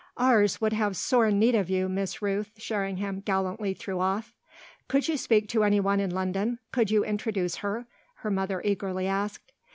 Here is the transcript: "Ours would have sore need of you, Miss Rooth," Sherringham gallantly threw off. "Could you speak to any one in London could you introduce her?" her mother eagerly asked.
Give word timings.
"Ours 0.17 0.59
would 0.59 0.73
have 0.73 0.97
sore 0.97 1.29
need 1.29 1.53
of 1.53 1.69
you, 1.69 1.87
Miss 1.87 2.23
Rooth," 2.23 2.53
Sherringham 2.59 3.19
gallantly 3.19 3.75
threw 3.75 3.99
off. 3.99 4.33
"Could 4.87 5.07
you 5.07 5.15
speak 5.15 5.47
to 5.49 5.63
any 5.63 5.79
one 5.79 5.99
in 5.99 6.09
London 6.09 6.57
could 6.71 6.89
you 6.89 7.05
introduce 7.05 7.57
her?" 7.57 7.85
her 8.15 8.31
mother 8.31 8.63
eagerly 8.65 9.05
asked. 9.05 9.51